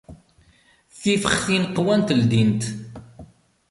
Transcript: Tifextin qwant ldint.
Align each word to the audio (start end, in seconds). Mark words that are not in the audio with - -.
Tifextin 0.99 1.63
qwant 1.75 2.09
ldint. 2.19 2.61